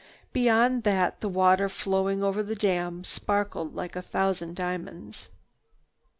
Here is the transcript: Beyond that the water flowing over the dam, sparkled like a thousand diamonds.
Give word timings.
Beyond 0.33 0.81
that 0.81 1.21
the 1.21 1.29
water 1.29 1.69
flowing 1.69 2.23
over 2.23 2.41
the 2.41 2.55
dam, 2.55 3.03
sparkled 3.03 3.75
like 3.75 3.95
a 3.95 4.01
thousand 4.01 4.55
diamonds. 4.55 5.29